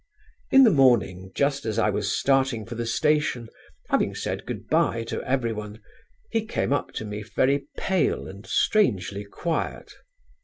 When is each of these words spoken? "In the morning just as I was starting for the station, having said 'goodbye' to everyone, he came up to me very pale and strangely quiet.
"In 0.49 0.63
the 0.63 0.71
morning 0.71 1.31
just 1.35 1.63
as 1.63 1.77
I 1.77 1.91
was 1.91 2.11
starting 2.17 2.65
for 2.65 2.73
the 2.73 2.87
station, 2.87 3.49
having 3.89 4.15
said 4.15 4.47
'goodbye' 4.47 5.03
to 5.03 5.21
everyone, 5.21 5.79
he 6.31 6.43
came 6.43 6.73
up 6.73 6.91
to 6.93 7.05
me 7.05 7.21
very 7.21 7.67
pale 7.77 8.27
and 8.27 8.43
strangely 8.47 9.23
quiet. 9.25 9.93